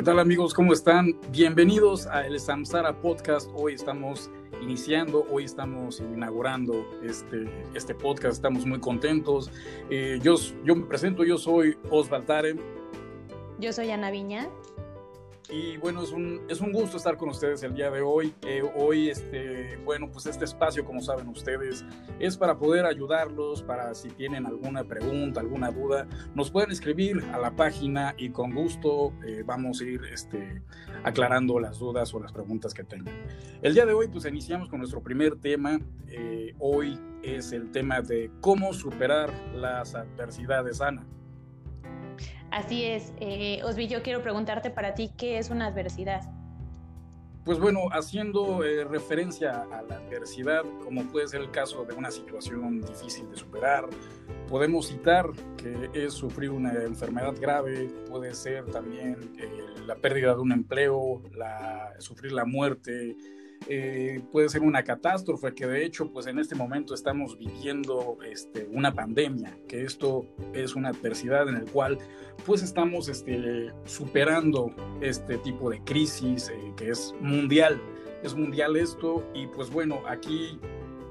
[0.00, 0.54] ¿Qué tal amigos?
[0.54, 1.14] ¿Cómo están?
[1.30, 3.50] Bienvenidos a el Samsara Podcast.
[3.54, 4.30] Hoy estamos
[4.62, 7.44] iniciando, hoy estamos inaugurando este,
[7.74, 8.36] este podcast.
[8.36, 9.50] Estamos muy contentos.
[9.90, 12.56] Eh, yo, yo me presento, yo soy Osvaldo Tare.
[13.58, 14.48] Yo soy Ana Viña.
[15.50, 18.32] Y bueno, es un, es un gusto estar con ustedes el día de hoy.
[18.42, 21.84] Eh, hoy, este, bueno, pues este espacio, como saben ustedes,
[22.20, 27.38] es para poder ayudarlos, para si tienen alguna pregunta, alguna duda, nos pueden escribir a
[27.38, 30.62] la página y con gusto eh, vamos a ir este,
[31.02, 33.14] aclarando las dudas o las preguntas que tengan.
[33.60, 35.80] El día de hoy, pues iniciamos con nuestro primer tema.
[36.06, 41.04] Eh, hoy es el tema de cómo superar las adversidades, Ana.
[42.50, 43.12] Así es.
[43.20, 46.22] Eh, yo quiero preguntarte para ti, ¿qué es una adversidad?
[47.44, 52.10] Pues bueno, haciendo eh, referencia a la adversidad, como puede ser el caso de una
[52.10, 53.88] situación difícil de superar,
[54.46, 60.40] podemos citar que es sufrir una enfermedad grave, puede ser también eh, la pérdida de
[60.40, 63.16] un empleo, la, sufrir la muerte,
[63.68, 68.66] eh, puede ser una catástrofe, que de hecho, pues en este momento estamos viviendo este,
[68.72, 71.98] una pandemia, que esto es una adversidad en el cual
[72.46, 77.80] pues estamos este, superando este tipo de crisis eh, que es mundial,
[78.22, 80.58] es mundial esto y pues bueno, aquí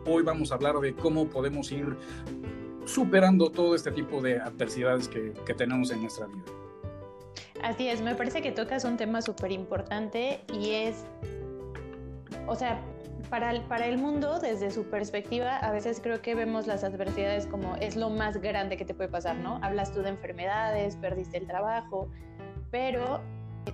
[0.05, 1.95] hoy vamos a hablar de cómo podemos ir
[2.85, 6.43] superando todo este tipo de adversidades que, que tenemos en nuestra vida.
[7.61, 11.05] Así es, me parece que tocas un tema súper importante y es
[12.47, 12.79] o sea,
[13.29, 17.45] para el, para el mundo, desde su perspectiva, a veces creo que vemos las adversidades
[17.45, 19.59] como es lo más grande que te puede pasar, ¿no?
[19.61, 22.09] Hablas tú de enfermedades, perdiste el trabajo,
[22.71, 23.21] pero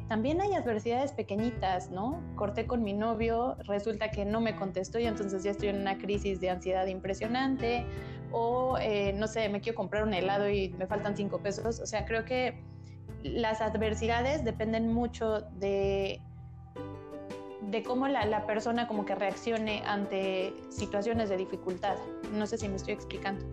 [0.08, 2.22] también hay adversidades pequeñitas, ¿no?
[2.36, 5.98] Corté con mi novio, resulta que no me contestó y entonces ya estoy en una
[5.98, 7.86] crisis de ansiedad impresionante,
[8.32, 11.80] o eh, no sé, me quiero comprar un helado y me faltan cinco pesos.
[11.80, 12.62] O sea, creo que
[13.24, 16.22] las adversidades dependen mucho de
[17.70, 21.96] de cómo la, persona como que reaccione ante situaciones de dificultad.
[22.34, 23.46] No sé si me estoy explicando.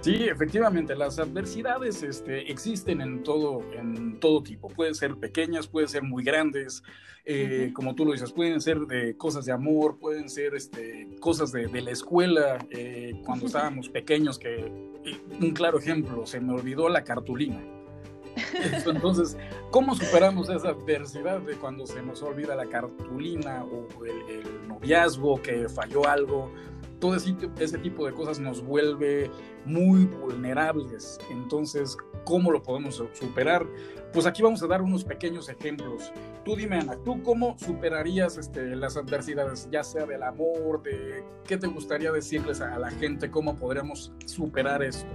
[0.00, 4.68] Sí, efectivamente, las adversidades este, existen en todo, en todo tipo.
[4.68, 6.82] Pueden ser pequeñas, pueden ser muy grandes,
[7.24, 11.52] eh, como tú lo dices, pueden ser de cosas de amor, pueden ser este, cosas
[11.52, 14.64] de, la escuela, eh, cuando estábamos pequeños, que
[15.40, 17.62] un claro ejemplo, se me olvidó la cartulina.
[18.86, 19.36] Entonces,
[19.70, 25.68] ¿cómo superamos esa adversidad de cuando se nos olvida la cartulina o el, noviazgo, que
[25.68, 26.50] falló algo?
[26.98, 29.28] Todo ese, ese, tipo de cosas nos vuelve
[29.64, 31.18] muy vulnerables.
[31.30, 33.66] Entonces, ¿cómo lo podemos superar?
[34.12, 36.12] Pues aquí vamos a dar unos pequeños ejemplos.
[36.44, 41.56] Tú dime, Ana, ¿tú cómo superarías este, las adversidades, ya sea del amor, de qué
[41.56, 45.10] te gustaría decirles a la gente, cómo podríamos superar esto?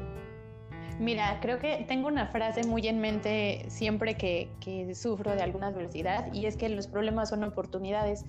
[0.99, 4.49] Mira, creo que tengo una frase muy en mente siempre que,
[4.95, 8.25] sufro de alguna adversidad y es que los problemas son oportunidades.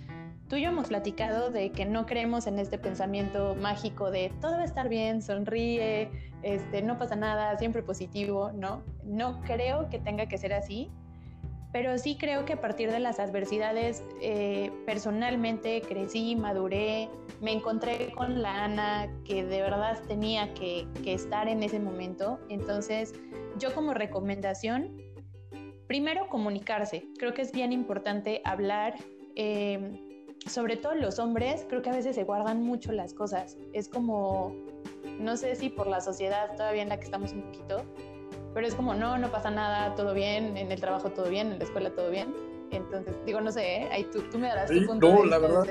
[0.48, 4.52] Tú y yo hemos platicado de que no creemos en este pensamiento mágico de todo
[4.52, 6.10] va a estar bien, sonríe,
[6.42, 8.82] este, no pasa nada, siempre positivo, ¿no?
[9.02, 10.90] No creo que tenga que ser así
[11.72, 18.10] pero sí creo que a partir de las adversidades eh, personalmente crecí, maduré, me encontré
[18.12, 22.38] con la Ana que de verdad tenía que, estar en ese momento.
[22.48, 23.14] Entonces,
[23.58, 24.96] yo como recomendación,
[25.86, 27.04] primero comunicarse.
[27.18, 28.94] Creo que es bien importante hablar.
[29.34, 29.98] Em,
[30.46, 33.58] sobre todo los hombres, creo que a veces se guardan mucho las cosas.
[33.72, 34.54] Es como,
[35.18, 37.84] no sé si por la sociedad todavía en la que estamos un poquito,
[38.54, 41.58] pero es como, no, no pasa nada, todo bien, en el trabajo todo bien, en
[41.58, 42.34] la escuela todo bien.
[42.70, 43.88] Entonces, digo, no sé, ¿eh?
[43.90, 45.64] ahí tú, tú, me darás tu punto no, la verdad,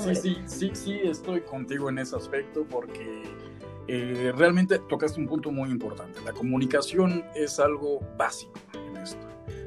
[0.00, 3.22] Sí, sí, sí, sí, estoy contigo en ese aspecto porque
[3.86, 6.20] eh, realmente tocaste un punto muy importante.
[6.24, 9.26] La comunicación es algo básico en esto.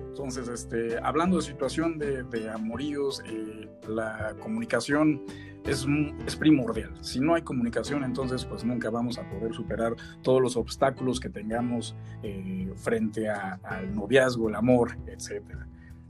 [0.10, 5.24] Entonces, este, hablando de situación de, de amoríos, eh, la comunicación
[5.66, 5.86] es,
[6.26, 6.94] es, primordial.
[7.02, 11.30] Si no hay comunicación, entonces pues nunca vamos a poder superar todos los obstáculos que
[11.30, 15.42] tengamos eh, frente al noviazgo, el amor, etc.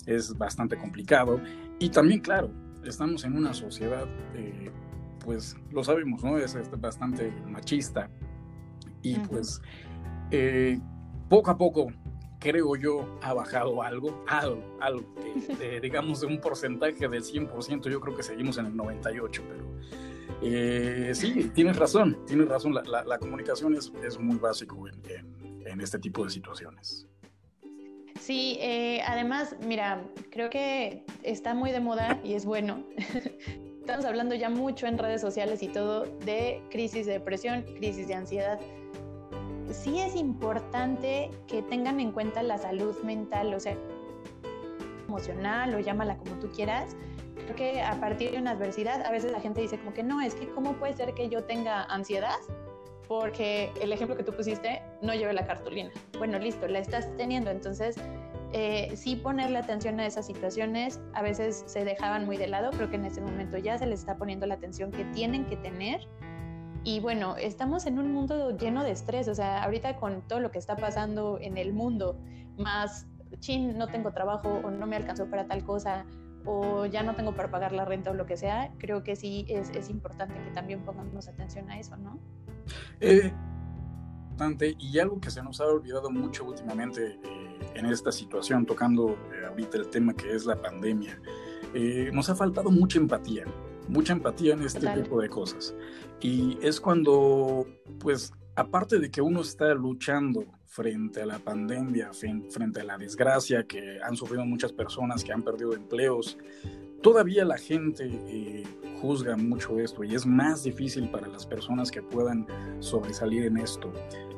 [0.06, 1.40] Es bastante complicado.
[1.80, 2.52] Y también, claro,
[2.84, 4.72] estamos en una sociedad, eh,
[5.24, 6.38] pues lo sabemos, ¿no?
[6.38, 8.10] Es, bastante machista.
[9.02, 9.62] Y pues
[11.30, 11.88] poco a poco
[12.44, 15.06] creo yo, ha bajado algo, algo, algo,
[15.82, 19.64] digamos de un porcentaje del 100%, yo creo que seguimos en el 98%, pero
[20.42, 26.00] eh, sí, tienes razón, tienes razón, la, comunicación es, es, muy básico en, en, este
[26.00, 27.08] tipo de situaciones.
[28.20, 32.84] Sí, eh, además, mira, creo que está muy de moda y es bueno.
[33.80, 38.14] Estamos hablando ya mucho en redes sociales y todo de crisis de depresión, crisis de
[38.14, 38.60] ansiedad
[39.74, 43.76] sí es importante que tengan en cuenta la salud mental, o sea,
[45.08, 46.96] emocional o llámala como tú quieras.
[47.36, 50.22] Creo que a partir de una adversidad, a veces la gente dice como que no,
[50.22, 52.38] es que cómo puede ser que yo tenga ansiedad
[53.08, 55.92] porque el ejemplo que tú pusiste no lleve la cartulina.
[56.18, 57.96] Bueno, listo, la estás teniendo, entonces
[58.54, 62.90] eh, sí ponerle atención a esas situaciones, a veces se dejaban muy de lado, creo
[62.90, 66.08] que en este momento ya se les está poniendo la atención que tienen que tener.
[66.84, 70.52] Y bueno, estamos en un mundo lleno de estrés, o sea, ahorita con todo lo
[70.52, 72.20] que está pasando en el mundo,
[72.58, 73.08] más,
[73.40, 76.06] chin, no tengo trabajo o no me alcanzó para tal cosa,
[76.46, 79.46] o ya no tengo para pagar la renta o lo que sea, creo que sí
[79.48, 82.20] es, es importante que también pongamos atención a eso, ¿no?
[83.00, 83.32] Eh,
[84.80, 89.46] y algo que se nos ha olvidado mucho últimamente eh, en esta situación, tocando eh,
[89.48, 91.20] ahorita el tema que es la pandemia,
[91.74, 93.46] eh, nos ha faltado mucha empatía,
[93.88, 95.76] mucha empatía en este tipo de cosas.
[96.22, 97.68] Y es cuando,
[98.00, 103.64] pues, aparte de que uno está luchando frente a la pandemia, frente a la desgracia
[103.64, 106.38] que han sufrido muchas personas que han perdido empleos,
[107.02, 108.64] todavía la gente eh,
[109.02, 112.48] juzga mucho esto y es más difícil para las personas que puedan
[112.80, 113.92] sobresalir en esto.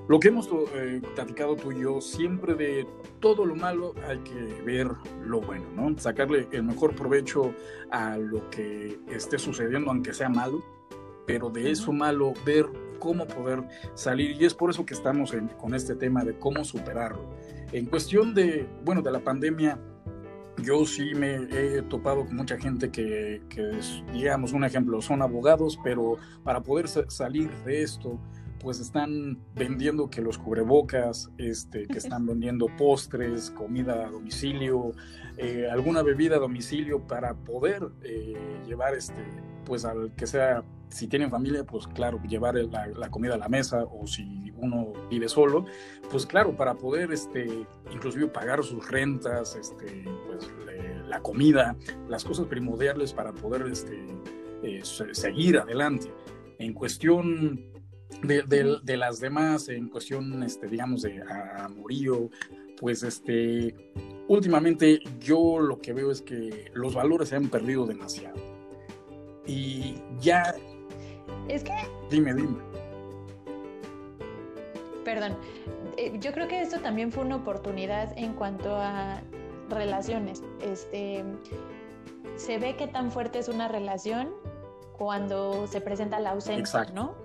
[0.08, 2.88] Lo que hemos eh, platicado tú y yo, siempre de
[3.20, 4.88] todo lo malo hay que ver
[5.24, 5.98] lo bueno, ¿no?
[5.98, 7.54] Sacarle el mejor provecho
[7.90, 10.64] a lo que esté sucediendo, aunque sea malo,
[11.26, 12.68] pero de eso malo ver
[13.00, 13.64] cómo poder
[13.96, 17.26] salir y es por eso que estamos con este tema de cómo superarlo.
[17.72, 19.80] En cuestión de, bueno, de la pandemia,
[20.62, 23.42] yo sí me he topado con mucha gente que,
[24.14, 28.20] digamos, un ejemplo, son abogados, pero para poder salir de esto,
[28.60, 34.94] pues están vendiendo que los cubrebocas, este, que están vendiendo postres, comida a domicilio,
[35.38, 38.36] eh, alguna bebida a domicilio para poder eh,
[38.66, 39.22] llevar, este,
[39.66, 43.50] pues al que sea, si tienen familia, pues claro, llevar la, la, comida a la
[43.50, 45.66] mesa o si uno vive solo,
[46.10, 50.50] pues claro, para poder, este, inclusive pagar sus rentas, este, pues
[51.08, 51.76] la comida,
[52.08, 54.06] las cosas primordiales para poder, este,
[54.64, 56.12] eh, seguir adelante.
[56.58, 57.75] En cuestión
[58.22, 61.22] de, de, las demás, en cuestión, este, digamos, de
[61.58, 62.30] amorío,
[62.80, 63.76] pues este,
[64.28, 68.36] últimamente yo lo que veo es que los valores se han perdido demasiado.
[69.46, 70.56] Y ya...
[71.48, 71.74] Es que...
[72.10, 72.58] Dime, dime.
[75.04, 75.38] Perdón,
[75.98, 79.22] eh, yo creo que esto también fue una oportunidad en cuanto a
[79.70, 80.44] relaciones.
[80.62, 81.24] Este,
[82.36, 84.34] se ve qué tan fuerte es una relación
[84.98, 87.16] cuando se presenta la ausencia, ¿no?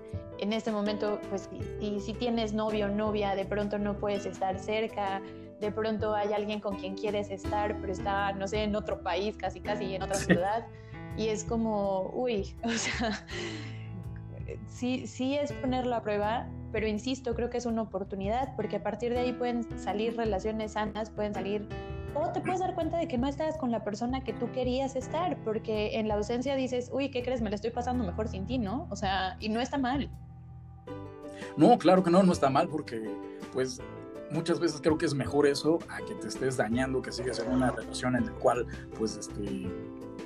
[0.41, 1.49] En este momento, pues,
[1.79, 5.21] y, si tienes novio o novia, de pronto no puedes estar cerca,
[5.59, 9.37] de pronto hay alguien con quien quieres estar, pero está, no sé, en otro país,
[9.37, 10.65] casi, casi en otra ciudad,
[11.15, 13.23] y es como, uy, o sea,
[14.67, 18.83] sí, sí es ponerlo a prueba, pero insisto, creo que es una oportunidad, porque a
[18.83, 21.67] partir de ahí pueden salir relaciones sanas, pueden salir
[22.13, 24.95] o te puedes dar cuenta de que no estás con la persona que tú querías
[24.95, 27.41] estar, porque en la ausencia dices, uy, ¿qué crees?
[27.41, 28.87] Me la estoy pasando mejor sin ti, ¿no?
[28.89, 30.09] O sea, y no está mal.
[31.57, 33.09] No, claro que no, no está mal, porque
[33.53, 33.79] pues
[34.31, 37.51] muchas veces creo que es mejor eso a que te estés dañando, que sigas en
[37.51, 38.65] una relación en la cual
[38.97, 39.69] pues este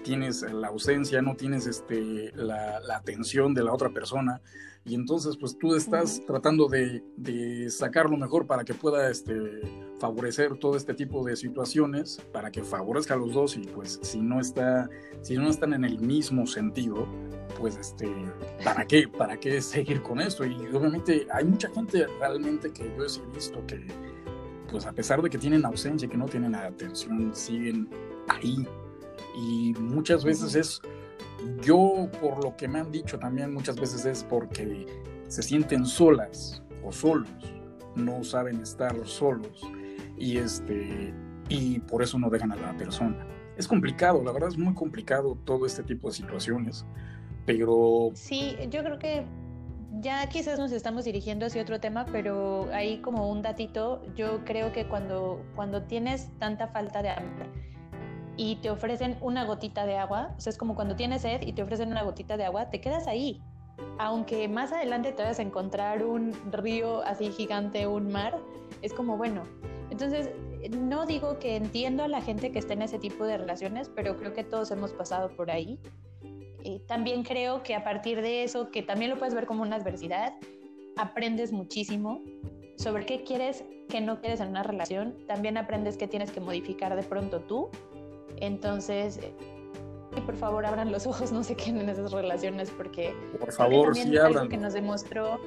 [0.03, 4.39] tienes la ausencia, no tienes este, la, atención de la otra persona.
[4.85, 9.33] Y entonces pues tú estás tratando de, de, sacar lo mejor para que pueda este,
[9.99, 14.21] favorecer todo este tipo de situaciones, para que favorezca a los dos y pues si
[14.21, 14.87] no, está,
[15.21, 17.07] si no están en el mismo sentido,
[17.59, 18.07] pues este,
[18.63, 19.07] ¿para qué?
[19.07, 20.45] ¿Para qué seguir con esto?
[20.45, 23.87] Y obviamente hay mucha gente realmente que yo he visto que
[24.69, 27.89] pues a pesar de que tienen ausencia, que no tienen atención, siguen
[28.27, 28.67] ahí
[29.37, 30.81] y muchas veces es,
[31.61, 34.85] yo por lo que me han dicho también muchas veces es porque
[35.27, 37.29] se sienten solas o solos,
[37.95, 39.61] no saben estar solos
[40.17, 41.13] y este
[41.49, 43.27] y por eso no dejan a la persona.
[43.57, 46.85] Es complicado, la verdad es muy complicado todo este tipo de situaciones,
[47.45, 49.25] pero Sí, yo creo que
[50.01, 54.71] ya quizás nos estamos dirigiendo hacia otro tema, pero ahí como un datito, yo creo
[54.71, 57.49] que cuando cuando tienes tanta falta de hambre
[58.37, 61.53] y te ofrecen una gotita de agua, o sea, es como cuando tienes sed y
[61.53, 63.41] te ofrecen una gotita de agua, te quedas ahí.
[63.97, 68.37] Aunque más adelante te vayas a encontrar un río así gigante, un mar,
[68.81, 69.43] es como bueno.
[69.89, 70.29] Entonces,
[70.69, 74.17] no digo que entiendo a la gente que está en ese tipo de relaciones, pero
[74.17, 75.79] creo que todos hemos pasado por ahí.
[76.65, 79.77] Y también creo que a partir de eso, que también lo puedes ver como una
[79.77, 80.33] adversidad,
[80.97, 82.21] aprendes muchísimo
[82.75, 85.15] sobre qué quieres, qué no quieres en una relación.
[85.27, 87.69] También aprendes qué tienes que modificar de pronto tú
[88.37, 89.19] entonces,
[90.25, 93.13] por favor abran los ojos, no se queden en esas relaciones porque...
[93.39, 94.37] Por favor, sí abran.
[94.37, 95.39] Algo que nos demostró,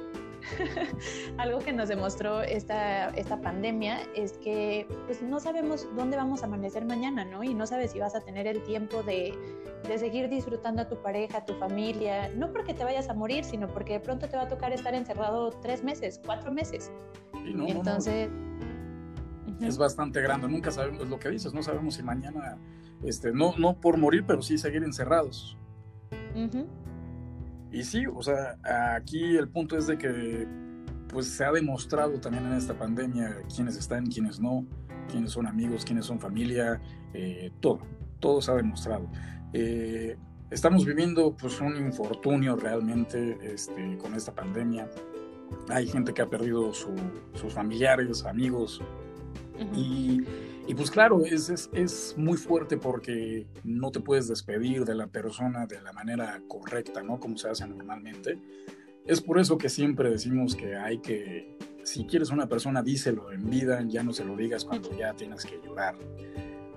[1.37, 6.45] algo que nos demostró esta, esta pandemia es que pues no sabemos dónde vamos a
[6.45, 7.43] amanecer mañana, ¿no?
[7.43, 9.33] Y no sabes si vas a tener el tiempo de,
[9.87, 13.43] de seguir disfrutando a tu pareja, a tu familia, no porque te vayas a morir,
[13.43, 16.91] sino porque de pronto te va a tocar estar encerrado tres meses, cuatro meses.
[17.45, 18.29] Entonces...
[19.61, 22.57] Es bastante grande, nunca sabemos lo que dices, no sabemos si mañana
[23.03, 25.57] este, no, no por morir, pero sí seguir encerrados.
[27.71, 28.57] Y sí, o sea,
[28.95, 30.47] aquí el punto es de que
[31.07, 34.65] pues se ha demostrado también en esta pandemia quiénes están, quiénes no,
[35.09, 36.81] quiénes son amigos, quiénes son familia,
[37.13, 37.79] eh, todo,
[38.19, 39.09] todo se ha demostrado.
[39.53, 40.17] Eh,
[40.51, 44.89] estamos viviendo pues un infortunio realmente este, con esta pandemia.
[45.69, 48.81] Hay gente que ha perdido sus familiares, amigos,
[49.75, 50.21] y
[50.69, 55.07] y pues claro, es, es, es, muy fuerte porque no te puedes despedir de la
[55.07, 57.19] persona de la manera correcta, ¿no?
[57.19, 58.39] Como se hace normalmente.
[59.03, 63.49] Es por eso que siempre decimos que hay que, si quieres una persona, díselo en
[63.49, 65.95] vida, ya no se lo digas cuando ya tienes que llorar.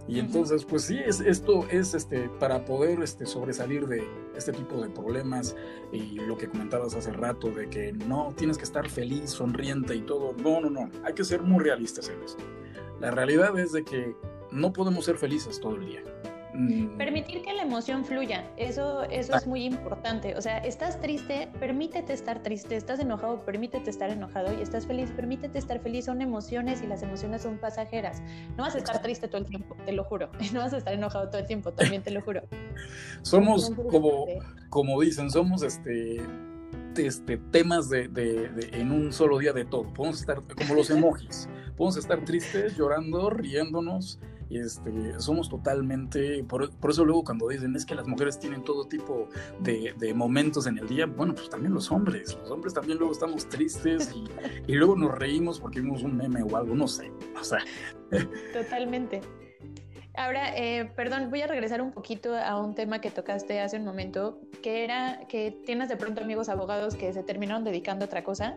[0.09, 4.03] Y entonces, pues sí, es, esto es este, para poder este, sobresalir de
[4.35, 5.55] este tipo de problemas
[5.93, 10.01] y lo que comentabas hace rato de que no tienes que estar feliz, sonriente y
[10.01, 10.35] todo.
[10.43, 12.43] No, no, no, hay que ser muy realistas en esto.
[13.03, 14.15] La realidad es de que
[14.53, 16.03] no podemos ser felices todo el día.
[16.55, 16.99] Mm.
[16.99, 20.37] Permitir que la emoción fluya, eso, eso es muy importante.
[20.37, 25.11] O sea, estás triste, permítete estar triste, estás enojado, permítete estar enojado y estás feliz,
[25.11, 26.05] permítete estar feliz.
[26.05, 28.23] Son emociones y las emociones son pasajeras.
[28.57, 30.31] No vas a estar triste todo el tiempo, te lo juro.
[30.53, 32.43] No vas a estar enojado todo el tiempo, también te lo juro.
[33.23, 34.27] somos como,
[34.69, 36.21] como dicen, somos este
[36.99, 38.11] este, temas de,
[38.73, 39.93] en un solo día de todo.
[39.93, 44.19] Podemos estar como los emojis, podemos estar tristes, llorando, riéndonos.
[44.51, 49.29] Este, somos totalmente, por, eso luego cuando dicen es que las mujeres tienen todo tipo
[49.61, 53.49] de, momentos en el día, bueno, pues también los hombres, los hombres también luego estamos
[53.49, 57.43] tristes y, y luego nos reímos porque vimos un meme o algo, no sé, o
[57.43, 57.65] sea.
[58.53, 59.23] Totalmente.
[60.15, 63.85] Ahora, eh, perdón, voy a regresar un poquito a un tema que tocaste hace un
[63.85, 68.23] momento, que era que tienes de pronto amigos abogados que se terminaron dedicando a otra
[68.23, 68.57] cosa.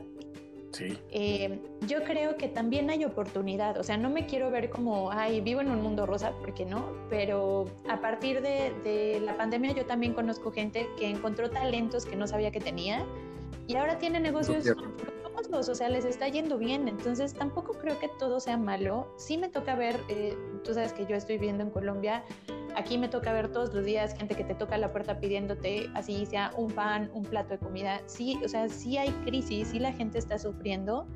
[0.72, 0.98] Sí.
[1.12, 5.40] Eh, yo creo que también hay oportunidad, o sea, no me quiero ver como, ay,
[5.40, 9.86] vivo en un mundo rosa, porque no, pero a partir de, de la pandemia yo
[9.86, 13.06] también conozco gente que encontró talentos que no sabía que tenía
[13.68, 14.66] y ahora tiene negocios
[15.54, 19.14] o sea, les está yendo bien, entonces tampoco creo que todo sea malo.
[19.18, 22.24] Sí me toca ver, eh, tú sabes que yo estoy viviendo en Colombia,
[22.76, 26.26] aquí me toca ver todos los días gente que te toca la puerta pidiéndote, así
[26.26, 28.02] sea un pan, un plato de comida.
[28.06, 31.08] Sí, o sea, sí hay crisis, sí la gente está sufriendo,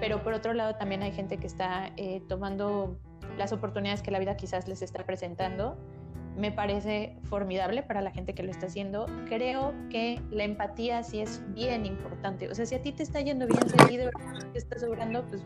[0.00, 2.98] pero por otro lado también hay gente que está eh, tomando
[3.38, 5.76] las oportunidades que la vida quizás les está presentando
[6.36, 9.06] me parece formidable para la gente que lo está haciendo.
[9.28, 12.48] Creo que la empatía sí es bien importante.
[12.48, 14.10] O sea, si a ti te está yendo bien seguido,
[14.52, 15.42] te está sobrando, pues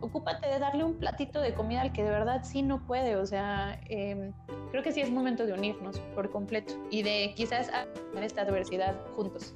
[0.00, 3.16] ocúpate de darle un platito de comida al que de verdad sí no puede.
[3.16, 4.32] O sea, em,
[4.70, 8.94] creo que sí es momento de unirnos por completo y de quizás hacer esta adversidad
[9.14, 9.54] juntos.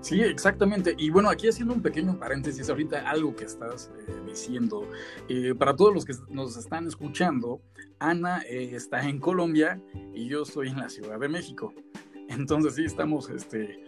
[0.00, 0.94] Sí, exactamente.
[0.96, 4.88] Y bueno, aquí haciendo un pequeño paréntesis, ahorita algo que estás eh, diciendo,
[5.28, 7.60] eh, para todos los que nos están escuchando,
[7.98, 9.80] Ana eh, está en Colombia
[10.14, 11.74] y yo estoy en la Ciudad de México.
[12.28, 13.78] Entonces sí, estamos este,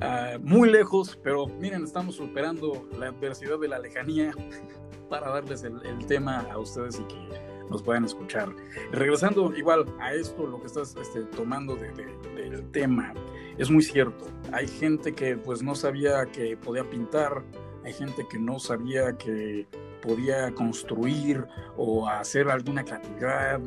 [0.00, 4.32] ah, muy lejos, pero miren, estamos superando la adversidad de la lejanía
[5.10, 8.54] para darles el, tema a ustedes y que nos puedan escuchar.
[8.92, 13.12] Regresando igual a esto, lo que estás este, tomando del tema,
[13.58, 14.26] es muy cierto.
[14.52, 17.42] Hay gente que pues no sabía que podía pintar,
[17.84, 19.66] hay gente que no sabía que
[20.02, 21.46] podía construir
[21.76, 23.60] o hacer alguna creatividad,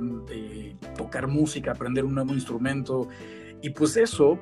[0.98, 3.08] tocar música, aprender un nuevo instrumento.
[3.62, 4.40] Y pues eso,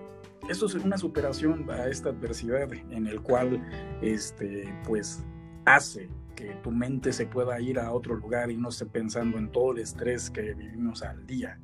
[0.49, 3.61] eso es una superación a esta adversidad en el cual,
[4.01, 5.23] este, pues,
[5.65, 9.51] hace que tu mente se pueda ir a otro lugar y no esté pensando en
[9.51, 11.59] todo el estrés que vivimos al día.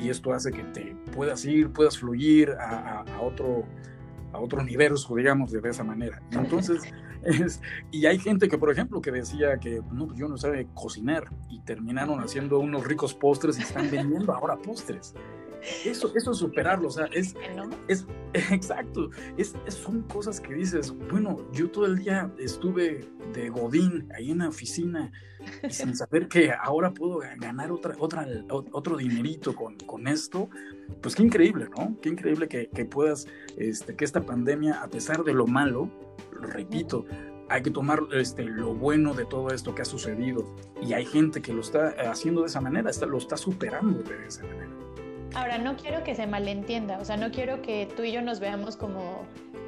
[0.00, 3.64] Y esto hace que te puedas ir, puedas fluir a, a otro,
[4.32, 6.22] a otro universo, digamos, de esa manera.
[6.30, 6.82] Entonces,
[7.90, 11.24] y hay gente que, por ejemplo, que decía que no, pues yo no sabe cocinar
[11.48, 15.14] y terminaron haciendo unos ricos postres y están vendiendo ahora postres.
[15.84, 17.34] Eso, eso es superarlo, o sea, es,
[17.88, 18.06] es
[18.50, 24.30] exacto, es, son cosas que dices, bueno, yo todo el día estuve de godín ahí
[24.30, 25.12] en la oficina
[25.62, 30.48] y sin saber que ahora puedo ganar otra, otra, otro dinerito con, con esto,
[31.00, 31.96] pues qué increíble, ¿no?
[32.00, 33.26] Qué increíble que, que puedas,
[33.56, 35.90] este, que esta pandemia, a pesar de lo malo,
[36.40, 37.06] repito,
[37.48, 40.44] hay que tomar este, lo bueno de todo esto que ha sucedido.
[40.80, 44.26] Y hay gente que lo está haciendo de esa manera, está, lo está superando de
[44.26, 44.70] esa manera.
[45.34, 48.38] Ahora, no quiero que se malentienda, o sea, no quiero que tú y yo nos
[48.38, 49.24] veamos como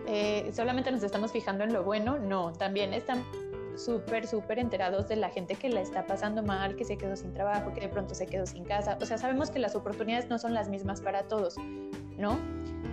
[0.06, 3.24] eh, solamente nos estamos fijando en lo bueno, no, también están
[3.76, 7.32] súper, súper enterados de la gente que la está pasando mal, que se quedó sin
[7.32, 8.98] trabajo, que de pronto se quedó sin casa.
[9.00, 11.56] O sea, sabemos que las oportunidades no son las mismas para todos,
[12.18, 12.38] ¿no?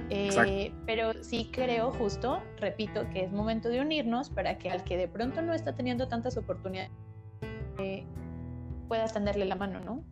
[0.10, 4.98] Eh, pero sí creo justo, repito, que es momento de unirnos para que al que
[4.98, 6.92] de pronto no está teniendo tantas oportunidades,
[7.78, 8.04] eh,
[8.88, 10.04] puedas tenderle la mano, ¿no?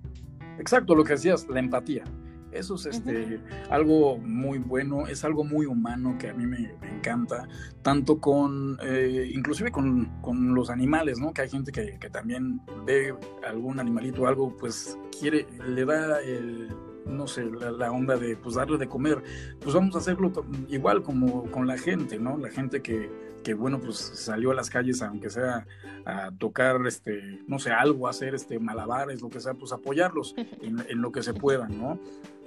[0.58, 2.04] Exacto, lo que decías, la empatía.
[2.52, 3.40] Eso es este,
[3.70, 7.48] algo muy bueno, es algo muy humano que a mí me, encanta,
[7.82, 11.32] tanto con, eh, inclusive con, con, los animales, ¿no?
[11.34, 13.14] Que hay gente que, que también ve
[13.48, 16.70] algún animalito o algo, pues quiere, le da el,
[17.10, 19.24] no sé, la, onda de pues darle de comer,
[19.60, 20.32] pues vamos a hacerlo
[20.70, 22.38] igual como con la gente, ¿no?
[22.38, 23.10] La gente que,
[23.44, 25.66] que bueno, pues salió a las calles, aunque sea
[26.06, 30.84] a tocar, este, no sé, algo, hacer este, malabares, lo que sea, pues apoyarlos en,
[30.88, 32.00] en lo que se pueda, ¿no?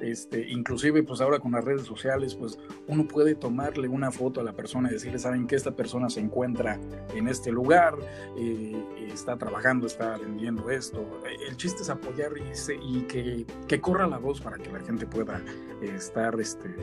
[0.03, 4.43] Este, inclusive pues ahora con las redes sociales pues uno puede tomarle una foto a
[4.43, 6.81] la persona y decirle saben que esta persona se encuentra
[7.15, 7.95] en este lugar
[8.37, 11.07] eh, está trabajando está vendiendo esto
[11.49, 12.53] el chiste es apoyar y,
[12.83, 15.41] y que, que, corra la voz para que la gente pueda
[15.81, 16.77] estar este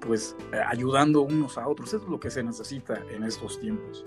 [0.00, 0.36] pues
[0.68, 4.04] ayudando unos a otros eso es lo que se necesita en estos tiempos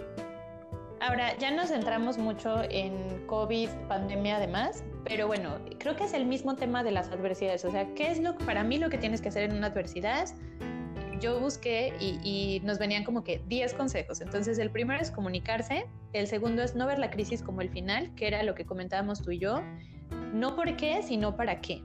[1.00, 6.26] Ahora, ya nos centramos mucho en COVID, pandemia además, pero bueno, creo que es el
[6.26, 7.64] mismo tema de las adversidades.
[7.66, 10.28] O sea, ¿qué es lo para mí lo que tienes que hacer en una adversidad?
[11.22, 14.22] Yo busqué y, y nos venían como que 10 consejos.
[14.22, 18.14] Entonces, el primero es comunicarse, el segundo es no ver la crisis como el final,
[18.16, 19.62] que era lo que comentábamos tú y yo.
[20.34, 21.84] No por qué, sino para qué.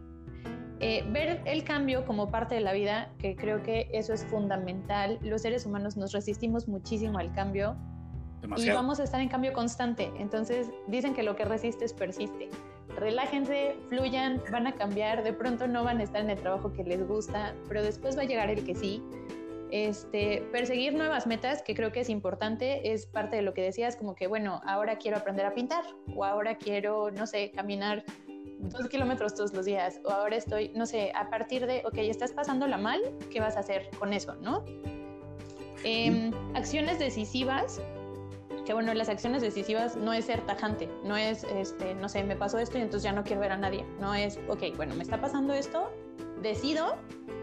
[0.85, 5.21] Eh, ver el cambio como parte de la vida, que creo que eso es fundamental.
[5.23, 7.77] Los seres humanos nos resistimos muchísimo al cambio
[8.57, 10.11] y vamos a estar en cambio constante.
[10.19, 12.49] Entonces dicen que lo que resistes persiste.
[12.97, 16.83] Relájense, fluyan, van a cambiar, de pronto no van a estar en el trabajo que
[16.83, 19.01] les gusta, pero después va a llegar el que sí.
[19.71, 23.95] Este, perseguir nuevas metas, que creo que es importante, es parte de lo que decías,
[23.95, 28.05] como que, bueno, ahora quiero aprender a pintar, o ahora quiero, no sé, caminar
[28.59, 32.33] dos kilómetros todos los días, o ahora estoy, no sé, a partir de, ok, estás
[32.33, 33.01] pasándola mal,
[33.31, 34.65] ¿qué vas a hacer con eso, no?
[35.85, 37.81] Em, acciones decisivas,
[38.65, 42.37] que bueno, las acciones decisivas no es ser tajante, no es, este, no sé, me
[42.37, 45.03] pasó esto y entonces ya no quiero ver a nadie, no es, ok, bueno, me
[45.03, 45.91] está pasando esto,
[46.41, 46.97] decido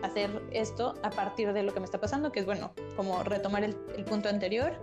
[0.03, 3.63] hacer esto a partir de lo que me está pasando, que es bueno, como retomar
[3.63, 4.73] el, punto anterior,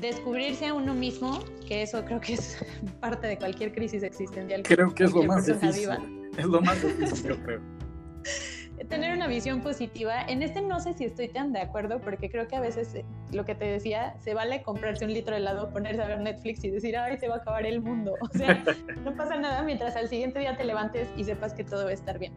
[0.00, 2.58] descubrirse a uno mismo, que eso creo que es
[3.00, 4.62] parte de cualquier crisis existencial.
[4.62, 5.90] Creo que es lo más difícil.
[6.36, 7.60] Es lo más difícil, yo creo.
[8.88, 10.22] tener una visión positiva.
[10.22, 13.04] En este no sé si estoy tan de acuerdo porque creo que a veces eh,
[13.32, 16.64] lo que te decía, se vale comprarse un litro de helado, ponerse a ver Netflix
[16.64, 18.14] y decir, ay, se va a acabar el mundo.
[18.20, 18.64] O sea,
[19.04, 21.94] no pasa nada mientras al siguiente día te levantes y sepas que todo va a
[21.94, 22.32] estar bien.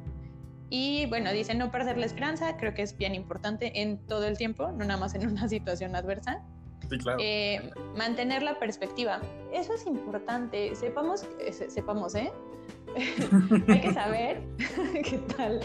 [0.69, 4.37] Y bueno, dice no perder la esperanza, creo que es bien importante en todo el
[4.39, 6.41] tiempo, no nada más en una situación adversa.
[6.89, 7.19] Sí, claro.
[7.21, 10.75] Eh, mantener la perspectiva, eso es importante.
[10.75, 11.25] Sepamos,
[11.69, 12.31] sepamos, ¿eh?
[13.67, 14.43] hay que saber,
[15.03, 15.59] ¿qué tal?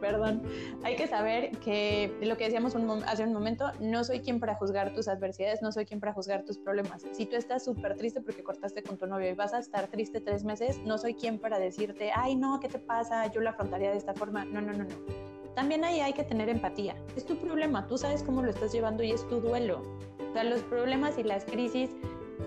[0.00, 0.42] Perdón,
[0.82, 2.74] hay que saber que lo que decíamos
[3.06, 6.44] hace un momento, no soy quien para juzgar tus adversidades, no soy quien para juzgar
[6.44, 7.06] tus problemas.
[7.12, 10.20] Si tú estás súper triste porque cortaste con tu novio y vas a estar triste
[10.20, 13.30] tres meses, no soy quien para decirte, ay, no, ¿qué te pasa?
[13.32, 14.44] Yo lo afrontaría de esta forma.
[14.44, 14.96] No, no, no, no.
[15.54, 16.96] También ahí hay que tener empatía.
[17.16, 19.82] Es tu problema, tú sabes cómo lo estás llevando y es tu duelo.
[20.34, 21.90] O sea, los problemas y las crisis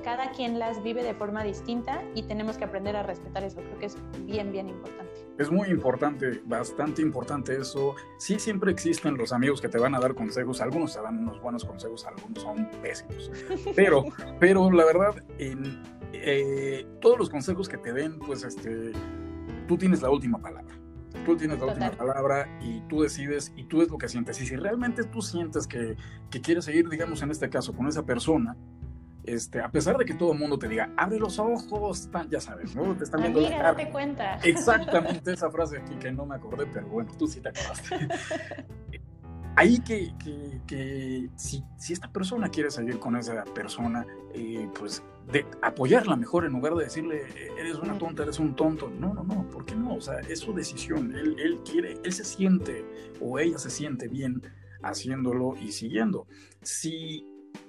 [0.04, 3.62] cada quien las vive de forma distinta y tenemos que aprender a respetar eso.
[3.62, 5.26] Creo que es bien, bien importante.
[5.38, 7.96] Es muy importante, bastante importante eso.
[8.18, 10.60] Sí, siempre existen los amigos que te van a dar consejos.
[10.60, 13.32] Algunos te dan unos buenos consejos, algunos son pésimos.
[13.78, 14.04] Pero,
[14.38, 18.92] pero la verdad, en, eh, todos los consejos que te den, pues este,
[19.66, 20.77] tú tienes la última palabra.
[21.26, 24.40] Tú tienes la última palabra y tú decides y tú es lo que sientes.
[24.42, 25.96] Y si realmente tú sientes que,
[26.30, 28.56] que quieres seguir, digamos en este caso, con esa persona,
[29.28, 32.76] este, a pesar de que todo el mundo te diga, abre los ojos, ya sabes,
[32.76, 32.96] ¿no?
[32.96, 33.92] Te están viendo Amiga, la cara.
[33.92, 34.36] cuenta.
[34.44, 38.08] Exactamente esa frase aquí que no me acordé, pero bueno, tú sí te acordaste.
[39.58, 45.04] Ahí que, que, que si, si, esta persona quiere salir con esa persona, eh, pues
[45.32, 47.24] de apoyarla mejor en lugar de decirle,
[47.58, 48.90] eres una tonta, eres un tonto.
[48.90, 49.96] No, no, no, ¿por qué no?
[49.96, 51.16] O sea, es su decisión.
[51.16, 52.86] Él, él quiere, él se siente
[53.20, 54.42] o ella se siente bien
[54.82, 56.28] haciéndolo y siguiendo.
[56.62, 57.26] Si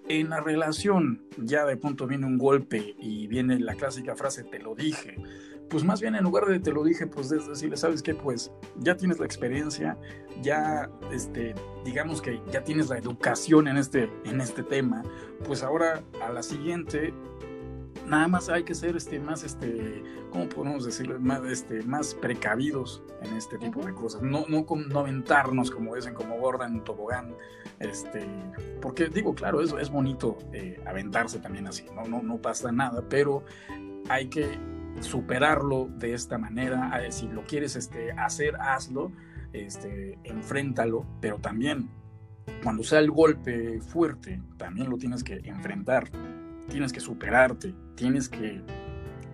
[0.08, 4.58] en la relación ya de punto viene un golpe y viene la clásica frase te
[4.58, 5.16] lo dije,
[5.68, 8.14] pues más bien en lugar de te lo dije, pues es decirle, ¿sabes qué?
[8.14, 9.98] Pues ya tienes la experiencia,
[10.42, 15.02] ya, este, digamos que ya tienes la educación en este, en este tema,
[15.44, 17.12] pues ahora a la siguiente
[18.08, 21.18] nada más hay que ser este, más, este, ¿cómo podemos decirlo?
[21.20, 24.22] Más, este, más precavidos en este tipo de cosas.
[24.22, 27.34] No, no, no aventarnos, como dicen, como Gordon tobogán.
[27.78, 28.26] Este,
[28.80, 32.04] porque digo, claro, es, es bonito eh, aventarse también así, ¿no?
[32.04, 33.44] No, no pasa nada, pero
[34.08, 34.58] hay que
[35.00, 37.00] superarlo de esta manera.
[37.10, 39.12] Si lo quieres este, hacer, hazlo,
[39.52, 41.90] este, enfréntalo, pero también
[42.62, 46.10] cuando sea el golpe fuerte, también lo tienes que enfrentar,
[46.68, 48.62] tienes que superarte, tienes que,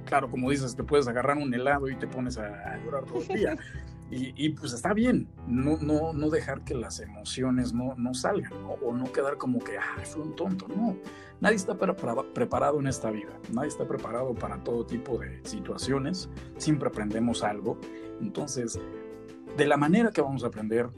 [0.06, 3.28] claro, como dices, te puedes agarrar un helado y te pones a, llorar todo el
[3.28, 3.56] día.
[4.10, 8.94] Y, pues está bien, no, no, no dejar que las emociones no, no salgan o
[8.94, 10.96] no quedar como que, ah, fue un tonto, no.
[11.40, 16.90] Nadie está preparado en esta vida, nadie está preparado para todo tipo de situaciones, siempre
[16.90, 17.76] aprendemos algo.
[18.20, 18.78] Entonces,
[19.56, 20.90] de la manera que vamos a aprender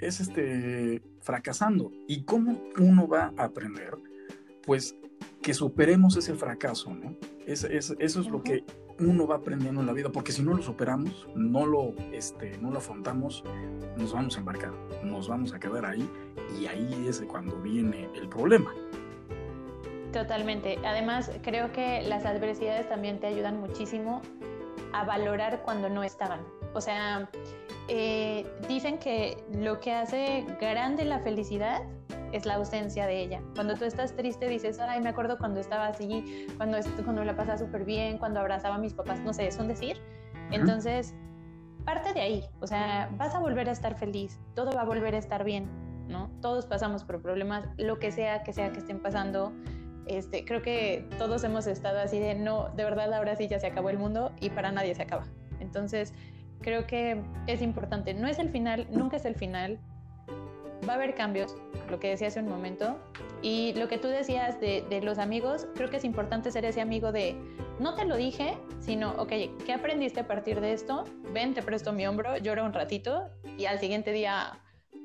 [0.00, 1.92] es este, fracasando.
[2.08, 3.94] ¿Y cómo uno va a aprender?
[4.66, 4.96] Pues
[5.44, 7.14] que superemos ese fracaso, ¿no?
[7.46, 8.64] Es, eso es lo que
[8.98, 12.70] uno va aprendiendo en la vida, porque si no lo superamos, no lo, este, no
[12.70, 13.44] lo afrontamos,
[13.98, 16.08] nos vamos a embarcar, nos vamos a quedar ahí
[16.58, 18.72] y ahí es cuando viene el problema.
[20.14, 20.78] Totalmente.
[20.82, 24.22] Además, creo que las adversidades también te ayudan muchísimo
[24.94, 26.40] a valorar cuando no estaban.
[26.72, 27.28] O sea,
[27.88, 31.82] eh, dicen que lo que hace grande la felicidad
[32.34, 33.40] es la ausencia de ella.
[33.54, 37.58] Cuando tú estás triste dices, ay, me acuerdo cuando estaba así, cuando, cuando la pasaba
[37.58, 39.98] súper bien, cuando abrazaba a mis papás, no sé, es un decir.
[40.50, 41.14] Entonces,
[41.84, 45.14] parte de ahí, o sea, vas a volver a estar feliz, todo va a volver
[45.14, 45.68] a estar bien,
[46.08, 46.28] ¿no?
[46.40, 49.52] Todos pasamos por problemas, lo que sea que sea que estén pasando.
[50.06, 53.68] Este, creo que todos hemos estado así de, no, de verdad ahora sí ya se
[53.68, 55.24] acabó el mundo y para nadie se acaba.
[55.60, 56.12] Entonces,
[56.60, 58.12] creo que es importante.
[58.12, 59.78] No es el final, nunca es el final,
[60.88, 61.56] va a haber cambios,
[61.90, 62.96] lo que decía hace un momento.
[63.42, 67.12] Y lo que tú decías de, los amigos, creo que es importante ser ese amigo
[67.12, 67.36] de,
[67.78, 69.32] no te lo dije, sino, ok,
[69.66, 71.04] ¿qué aprendiste a partir de esto?
[71.32, 74.58] Ven, te presto mi hombro, llora un ratito y al siguiente día,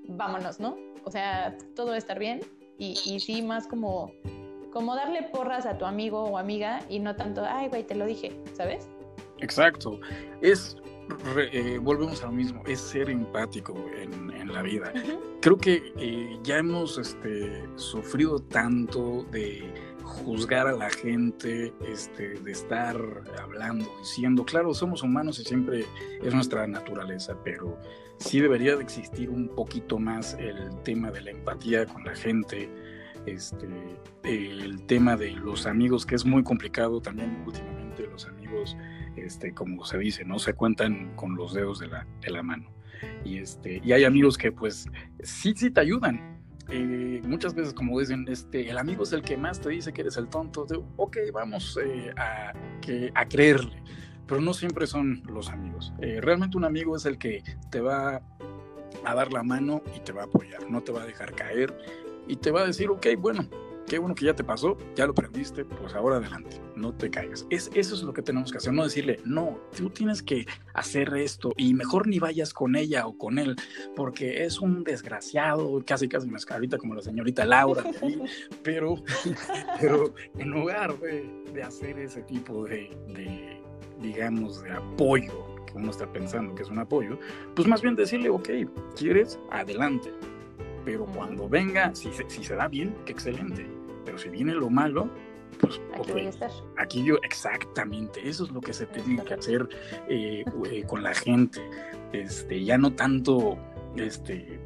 [0.08, 0.78] vámonos, ¿no?
[1.04, 2.42] O sea, todo va a estar bien.
[2.78, 4.14] Y, y sí, más como,
[4.72, 8.06] como darle porras a tu amigo o amiga y no tanto, ay, güey, te lo
[8.06, 8.88] dije, ¿sabes?
[9.40, 10.00] Exacto.
[10.42, 10.78] Es
[11.38, 14.92] eh, volvemos a lo mismo, es ser empático en, la vida.
[15.42, 19.72] Creo que eh, ya hemos este, sufrido tanto de
[20.04, 22.98] juzgar a la gente, este, de estar
[23.40, 25.86] hablando, diciendo, claro, somos humanos y siempre
[26.24, 27.78] es nuestra naturaleza, pero
[28.18, 32.70] sí debería de existir un poquito más el tema de la empatía con la gente,
[33.28, 33.68] este,
[34.24, 38.76] el tema de los amigos, que es muy complicado también últimamente, los amigos
[39.26, 42.72] este, como se dice, no se cuentan con los dedos de la, de la mano.
[43.24, 44.88] Y, este, y hay amigos que pues
[45.24, 46.38] sí, sí te ayudan.
[46.72, 50.02] Eh, muchas veces como dicen, este, el amigo es el que más te dice que
[50.02, 50.66] eres el tonto.
[50.66, 53.82] De, ok, vamos eh, a, que, a creerle.
[54.28, 55.94] Pero no siempre son los amigos.
[56.00, 58.22] Eh, realmente un amigo es el que te va
[59.04, 61.76] a dar la mano y te va a apoyar, no te va a dejar caer
[62.28, 63.48] y te va a decir, ok, bueno,
[63.90, 67.46] qué bueno que ya te pasó, ya lo aprendiste, pues ahora adelante, no te caigas.
[67.50, 71.12] Es, eso es lo que tenemos que hacer, no decirle, no, tú tienes que hacer
[71.16, 73.56] esto y mejor ni vayas con ella o con él,
[73.96, 77.84] porque es un desgraciado, casi casi me ahorita como la señorita Laura,
[78.64, 79.04] pero,
[79.82, 83.60] pero en lugar de, hacer ese tipo de, de,
[84.02, 87.20] digamos, de apoyo que uno está pensando que es un apoyo,
[87.56, 88.50] pues más bien decirle, ok,
[88.96, 89.40] ¿quieres?
[89.52, 90.14] Adelante.
[90.86, 93.79] Pero cuando venga, si, si se da bien, qué excelente
[94.20, 95.10] si viene lo malo,
[95.60, 95.82] pues
[96.78, 99.68] aquí, yo, exactamente, eso es lo que se tiene que hacer
[100.08, 101.62] eh, eh, con la gente,
[102.14, 103.58] este, ya no tanto,
[103.96, 104.60] este,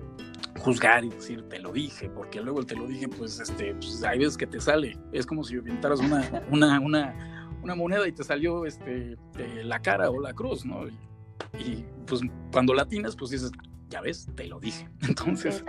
[0.60, 4.04] juzgar y decir te lo dije, porque luego el te lo dije, pues, este, pues,
[4.04, 8.12] hay veces que te sale, es como si pintaras una, una, una, una moneda y
[8.12, 10.88] te salió, este, eh, la cara o la cruz, ¿no?
[10.88, 10.94] Y,
[11.60, 13.52] y, pues cuando la tienes, pues dices,
[13.90, 14.88] ya ves, te lo dije.
[15.08, 15.64] Entonces,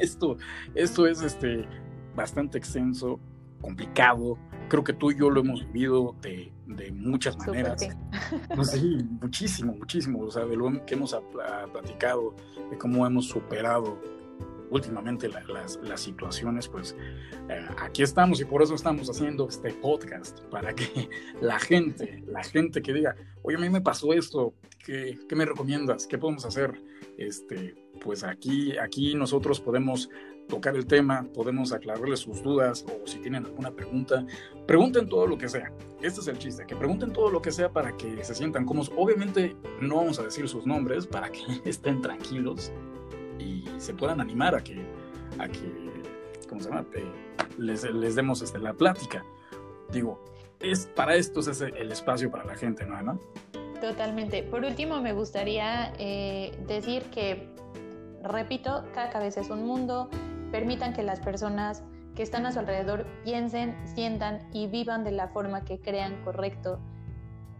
[0.00, 0.36] esto,
[0.74, 1.66] esto es, este,
[2.14, 3.18] bastante extenso,
[3.60, 4.38] complicado.
[4.68, 7.88] Creo que tú y yo lo hemos vivido de, de muchas maneras.
[8.62, 10.20] sí, muchísimo, muchísimo.
[10.20, 11.16] O sea, de lo que hemos
[11.72, 12.34] platicado,
[12.70, 13.98] de cómo hemos superado
[14.70, 16.96] últimamente las, las, situaciones, pues
[17.48, 21.08] eh, aquí estamos y por eso estamos haciendo este podcast, para que
[21.40, 25.44] la gente, la gente que diga, oye, a mí me pasó esto, ¿qué, qué me
[25.44, 26.06] recomiendas?
[26.06, 26.80] ¿Qué podemos hacer?
[27.18, 30.08] Este, pues aquí, aquí nosotros podemos
[30.50, 34.26] tocar el tema, podemos aclararles sus dudas o si tienen alguna pregunta,
[34.66, 35.72] pregunten todo lo que sea.
[36.02, 38.92] Este es el chiste, que pregunten todo lo que sea para que se sientan cómodos.
[38.96, 42.72] Obviamente no vamos a decir sus nombres para que estén tranquilos
[43.38, 44.84] y se puedan animar a que,
[45.38, 45.90] a que
[46.48, 46.84] ¿cómo se llama?
[46.94, 47.04] Eh,
[47.56, 49.24] les, les, demos este, la plática.
[49.92, 50.22] Digo,
[50.60, 53.18] es para esto es el espacio para la gente, ¿no, Ana?
[53.80, 54.42] Totalmente.
[54.42, 57.48] Por último, me gustaría eh, decir que,
[58.22, 60.10] repito, cada cabeza es un mundo,
[60.50, 61.82] permitan que las personas
[62.14, 66.80] que están a su alrededor piensen, sientan y vivan de la forma que crean correcto.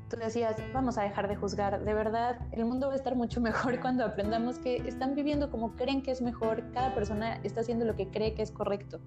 [0.08, 1.84] Tú decías, vamos a dejar de juzgar.
[1.84, 5.76] De verdad, el mundo va a estar mucho mejor cuando aprendamos que están viviendo como
[5.76, 6.64] creen que es mejor.
[6.72, 9.00] Cada persona está haciendo lo que cree que es correcto.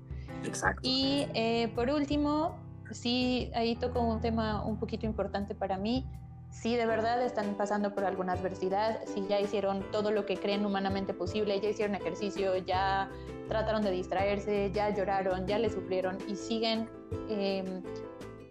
[0.46, 0.82] Exacto.
[0.84, 2.56] Y eh, por último,
[2.92, 6.10] sí, ahí toco un tema un poquito importante para mí.
[6.54, 10.66] Si de verdad están pasando por alguna adversidad, si ya hicieron todo lo que creen
[10.66, 13.10] humanamente posible, ya hicieron ejercicio, ya
[13.50, 16.88] trataron de distraerse, ya lloraron, ya le sufrieron y siguen
[17.28, 17.82] em,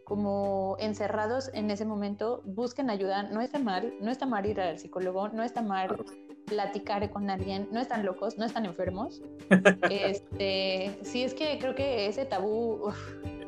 [0.02, 3.22] como encerrados en ese momento, busquen ayuda.
[3.22, 6.04] No está mal, no está mal ir al psicólogo, no está mal
[6.46, 9.22] platicar con alguien, no están locos, no están enfermos.
[9.90, 12.92] este, sí, es que creo que ese tabú...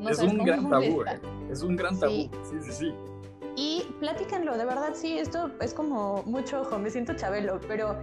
[0.09, 1.21] es, un gran tabú, eh.
[1.51, 2.31] es un gran tabú, sí,
[2.63, 2.95] sí, sí.
[3.57, 7.97] Y platícanlo, de verdad, sí, esto es como mucho ojo, me siento chabelo, pero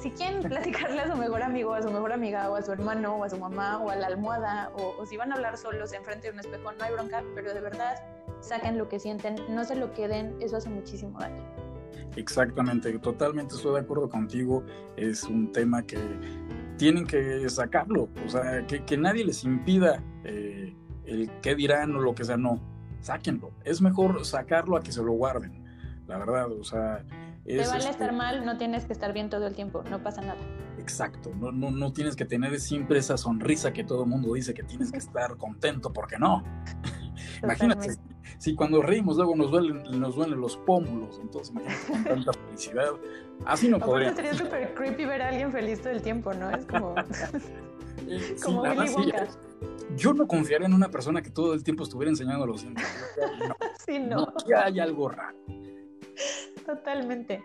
[0.00, 3.16] si quieren platicarle a su mejor amigo, a su mejor amiga, o a su hermano,
[3.16, 6.28] o a su mamá, o a la almohada, o, si van a hablar solos enfrente
[6.28, 7.96] de un espejo, no hay bronca, pero de verdad
[8.40, 11.42] saquen lo que sienten, no se lo queden, eso hace muchísimo daño.
[12.16, 14.62] Exactamente, totalmente estoy de acuerdo contigo,
[14.96, 15.98] es un tema que
[16.78, 22.14] tienen que sacarlo, o sea, que, nadie les impida eh, el qué dirán o lo
[22.14, 22.60] que sea, no,
[23.06, 23.52] sáquenlo.
[23.64, 25.62] Es mejor sacarlo a que se lo guarden,
[26.06, 27.04] la verdad, o sea...
[27.44, 30.20] Te vale este estar mal, no tienes que estar bien todo el tiempo, no pasa
[30.20, 30.40] nada.
[30.78, 34.52] Exacto, no, no, no tienes que tener siempre esa sonrisa que todo el mundo dice
[34.52, 36.42] que tienes que estar contento, porque no.
[37.44, 37.94] Imagínate,
[38.38, 42.90] si cuando reímos luego nos duelen, nos duelen los pómulos, entonces imagínate con tanta felicidad.
[43.44, 44.14] Así no podría.
[44.14, 46.50] Sería súper creepy ver a alguien feliz todo el tiempo, ¿no?
[46.50, 46.94] Es como...
[48.44, 49.26] como Willy Wonka
[49.96, 52.84] yo no confiaría en una persona que todo el tiempo estuviera enseñando los dientes.
[53.38, 54.16] No, sí, no.
[54.16, 55.36] no que hay algo raro.
[56.64, 57.44] Totalmente.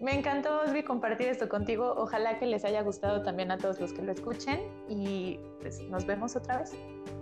[0.00, 1.94] Me encantó, Osby, compartir esto contigo.
[1.96, 6.06] Ojalá que les haya gustado también a todos los que lo escuchen y pues nos
[6.06, 6.72] vemos otra vez.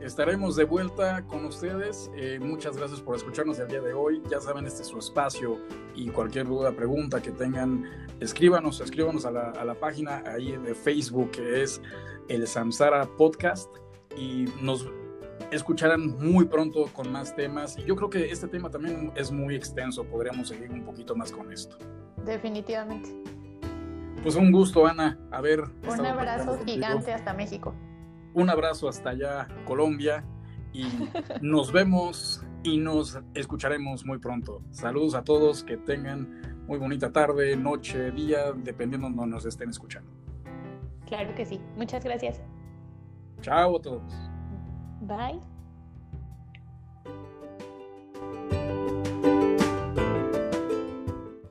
[0.01, 2.11] Estaremos de vuelta con ustedes.
[2.17, 4.23] Eh, muchas gracias por escucharnos el día de hoy.
[4.31, 5.59] Ya saben, este es su espacio
[5.95, 7.85] y cualquier duda, pregunta que tengan,
[8.21, 11.81] escríbanos, escríbanos a la, a la página ahí de Facebook que es
[12.29, 13.71] el Samsara Podcast
[14.19, 14.87] y nos
[15.51, 17.79] escucharán muy pronto con más temas.
[17.79, 21.33] Y yo creo que este tema también es muy extenso, podríamos seguir un poquito más
[21.33, 21.79] con esto.
[22.27, 23.09] Definitivamente.
[24.23, 25.19] Pues un gusto, Ana.
[25.31, 25.63] A ver.
[25.89, 27.75] Un abrazo gigante hasta México.
[28.35, 30.25] Un abrazo hasta allá, Colombia.
[30.73, 30.87] Y
[31.41, 34.63] nos vemos y nos escucharemos muy pronto.
[34.73, 39.71] Saludos a todos, que tengan muy bonita tarde, noche, día, dependiendo de donde nos estén
[39.71, 40.11] escuchando.
[41.07, 41.61] Claro que sí.
[41.77, 42.43] Muchas gracias.
[43.41, 44.13] Chao a todos.
[45.03, 45.56] Bye.